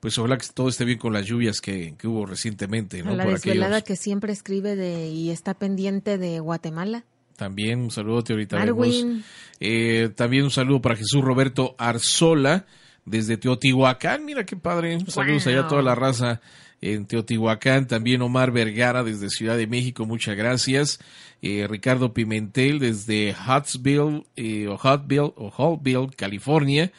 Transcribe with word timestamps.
Pues 0.00 0.18
ojalá 0.18 0.36
que 0.36 0.46
todo 0.52 0.68
esté 0.68 0.84
bien 0.84 0.98
con 0.98 1.12
las 1.12 1.26
lluvias 1.26 1.60
que, 1.60 1.94
hubo 2.04 2.26
recientemente. 2.26 3.02
¿no? 3.02 3.14
La 3.14 3.24
desvelada 3.24 3.82
que 3.82 3.96
siempre 3.96 4.32
escribe 4.32 4.74
de 4.74 5.08
y 5.08 5.30
está 5.30 5.54
pendiente 5.54 6.18
de 6.18 6.40
Guatemala. 6.40 7.04
También 7.36 7.80
un 7.80 7.90
saludo 7.90 8.22
ahorita. 8.28 8.64
Eh, 9.60 10.10
también 10.14 10.44
un 10.44 10.50
saludo 10.50 10.82
para 10.82 10.96
Jesús 10.96 11.22
Roberto 11.22 11.74
Arzola 11.78 12.66
desde 13.04 13.36
Teotihuacán. 13.36 14.24
Mira 14.24 14.44
qué 14.44 14.56
padre. 14.56 14.98
Saludos 15.06 15.46
allá 15.46 15.60
a 15.60 15.68
toda 15.68 15.82
la 15.82 15.94
raza 15.94 16.40
en 16.82 17.06
Teotihuacán. 17.06 17.86
También 17.86 18.20
Omar 18.20 18.52
Vergara 18.52 19.02
desde 19.02 19.30
Ciudad 19.30 19.56
de 19.56 19.66
México. 19.66 20.04
Muchas 20.04 20.36
gracias. 20.36 20.98
Eh, 21.40 21.66
Ricardo 21.68 22.12
Pimentel 22.12 22.78
desde 22.78 23.34
Huntsville, 23.34 24.26
eh, 24.36 24.68
o 24.68 24.74
Hutville, 24.74 25.32
o 25.36 25.50
Hallville, 25.50 26.14
California. 26.14 26.92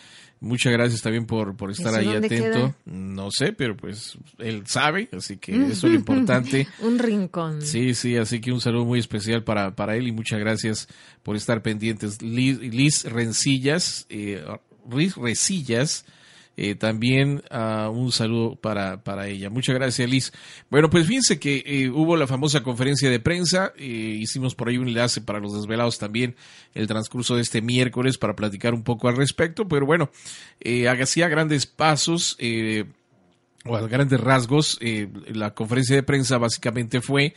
Muchas 0.43 0.73
gracias 0.73 1.01
también 1.01 1.25
por, 1.25 1.55
por 1.55 1.71
estar 1.71 1.95
ahí 1.95 2.09
atento. 2.09 2.75
No 2.83 3.29
sé, 3.31 3.53
pero 3.53 3.77
pues 3.77 4.17
él 4.39 4.63
sabe, 4.67 5.07
así 5.13 5.37
que 5.37 5.55
eso 5.55 5.87
es 5.87 5.93
lo 5.93 5.93
importante. 5.93 6.67
un 6.81 6.99
rincón. 6.99 7.61
Sí, 7.61 7.93
sí, 7.93 8.17
así 8.17 8.41
que 8.41 8.51
un 8.51 8.59
saludo 8.59 8.83
muy 8.83 8.99
especial 8.99 9.45
para, 9.45 9.73
para 9.73 9.95
él 9.95 10.05
y 10.05 10.11
muchas 10.11 10.39
gracias 10.39 10.89
por 11.23 11.37
estar 11.37 11.61
pendientes. 11.61 12.21
Liz, 12.21 12.59
Liz 12.59 13.05
Rencillas, 13.05 14.05
eh, 14.09 14.43
Liz 14.91 15.15
Resillas, 15.15 16.05
eh, 16.55 16.75
también 16.75 17.41
uh, 17.51 17.89
un 17.89 18.11
saludo 18.11 18.55
para, 18.55 19.03
para 19.03 19.27
ella. 19.27 19.49
Muchas 19.49 19.73
gracias, 19.73 20.07
Liz. 20.09 20.33
Bueno, 20.69 20.89
pues 20.89 21.07
fíjense 21.07 21.39
que 21.39 21.63
eh, 21.65 21.89
hubo 21.89 22.15
la 22.15 22.27
famosa 22.27 22.61
conferencia 22.61 23.09
de 23.09 23.19
prensa. 23.19 23.73
Eh, 23.77 24.17
hicimos 24.19 24.53
por 24.53 24.69
ahí 24.69 24.77
un 24.77 24.87
enlace 24.87 25.21
para 25.21 25.39
los 25.39 25.53
desvelados 25.53 25.97
también 25.97 26.35
el 26.75 26.87
transcurso 26.87 27.35
de 27.35 27.41
este 27.41 27.61
miércoles 27.61 28.17
para 28.17 28.35
platicar 28.35 28.73
un 28.73 28.83
poco 28.83 29.07
al 29.07 29.17
respecto. 29.17 29.67
Pero 29.67 29.85
bueno, 29.87 30.11
eh, 30.59 30.87
hacía 30.87 31.27
grandes 31.27 31.65
pasos 31.65 32.37
o 33.65 33.75
a 33.75 33.87
grandes 33.87 34.19
rasgos. 34.19 34.79
la 35.27 35.55
conferencia 35.55 35.95
de 35.95 36.03
prensa 36.03 36.37
básicamente 36.37 37.01
fue 37.01 37.33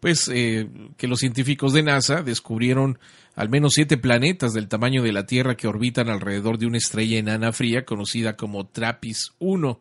pues 0.00 0.26
que 0.28 1.06
los 1.08 1.20
científicos 1.20 1.72
de 1.72 1.82
NASA 1.82 2.22
descubrieron 2.22 2.98
al 3.36 3.50
menos 3.50 3.74
siete 3.74 3.98
planetas 3.98 4.54
del 4.54 4.66
tamaño 4.66 5.02
de 5.02 5.12
la 5.12 5.26
Tierra 5.26 5.56
que 5.56 5.68
orbitan 5.68 6.08
alrededor 6.08 6.58
de 6.58 6.66
una 6.66 6.78
estrella 6.78 7.18
enana 7.18 7.52
fría 7.52 7.84
conocida 7.84 8.36
como 8.36 8.66
TRAPPIST 8.66 9.34
1. 9.38 9.80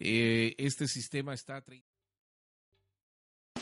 Eh, 0.00 0.54
este 0.58 0.88
sistema 0.88 1.32
está... 1.32 1.62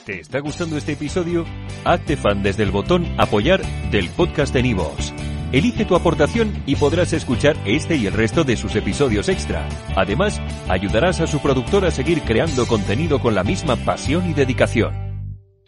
¿Te 0.07 0.21
está 0.21 0.41
gustando 0.41 0.79
este 0.79 0.93
episodio? 0.93 1.45
Hazte 1.85 2.17
fan 2.17 2.43
desde 2.43 2.63
el 2.63 2.71
botón 2.71 3.07
apoyar 3.19 3.63
del 3.91 4.09
podcast 4.09 4.55
de 4.55 4.63
Nivos. 4.63 5.13
Elige 5.53 5.85
tu 5.85 5.97
aportación 5.97 6.63
y 6.65 6.77
podrás 6.77 7.13
escuchar 7.13 7.57
este 7.67 7.97
y 7.97 8.07
el 8.07 8.15
resto 8.15 8.45
de 8.45 8.57
sus 8.57 8.75
episodios 8.77 9.29
extra. 9.29 9.69
Además, 9.97 10.41
ayudarás 10.69 11.21
a 11.21 11.27
su 11.27 11.41
productor 11.41 11.85
a 11.85 11.91
seguir 11.91 12.23
creando 12.23 12.67
contenido 12.67 13.21
con 13.21 13.35
la 13.35 13.45
misma 13.45 13.77
pasión 13.77 14.31
y 14.31 14.33
dedicación. 14.33 15.10